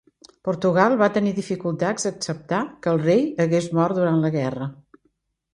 Portugal 0.47 0.95
va 1.01 1.09
tenir 1.17 1.33
dificultats 1.39 2.07
a 2.09 2.13
acceptar 2.15 2.63
que 2.87 2.95
el 2.95 3.05
rei 3.05 3.21
hagués 3.47 3.71
mort 3.81 4.01
durant 4.01 4.21
la 4.25 4.37
guerra. 4.41 4.73